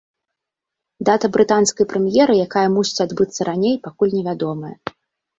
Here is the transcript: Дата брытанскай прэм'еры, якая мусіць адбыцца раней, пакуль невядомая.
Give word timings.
Дата 1.09 1.27
брытанскай 1.35 1.85
прэм'еры, 1.91 2.33
якая 2.45 2.63
мусіць 2.77 3.03
адбыцца 3.05 3.41
раней, 3.49 3.75
пакуль 3.89 4.15
невядомая. 4.17 4.73